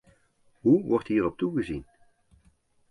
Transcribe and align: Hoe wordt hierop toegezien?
Hoe 0.59 0.83
wordt 0.83 1.07
hierop 1.07 1.37
toegezien? 1.37 1.85